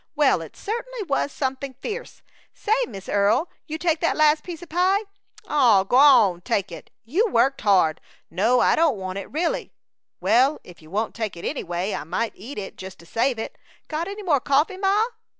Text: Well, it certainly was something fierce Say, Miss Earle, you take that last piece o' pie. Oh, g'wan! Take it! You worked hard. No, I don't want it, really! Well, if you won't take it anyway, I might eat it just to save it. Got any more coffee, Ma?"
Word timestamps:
Well, 0.15 0.41
it 0.41 0.57
certainly 0.57 1.03
was 1.03 1.31
something 1.31 1.75
fierce 1.75 2.23
Say, 2.55 2.73
Miss 2.87 3.07
Earle, 3.07 3.47
you 3.67 3.77
take 3.77 3.99
that 3.99 4.17
last 4.17 4.43
piece 4.43 4.63
o' 4.63 4.65
pie. 4.65 5.01
Oh, 5.47 5.85
g'wan! 5.87 6.41
Take 6.43 6.71
it! 6.71 6.89
You 7.05 7.27
worked 7.29 7.61
hard. 7.61 8.01
No, 8.31 8.61
I 8.61 8.75
don't 8.75 8.97
want 8.97 9.19
it, 9.19 9.27
really! 9.31 9.71
Well, 10.19 10.59
if 10.63 10.81
you 10.81 10.89
won't 10.89 11.13
take 11.13 11.37
it 11.37 11.45
anyway, 11.45 11.93
I 11.93 12.03
might 12.03 12.33
eat 12.35 12.57
it 12.57 12.77
just 12.77 12.97
to 12.97 13.05
save 13.05 13.37
it. 13.37 13.59
Got 13.89 14.07
any 14.07 14.23
more 14.23 14.39
coffee, 14.39 14.77
Ma?" 14.77 15.03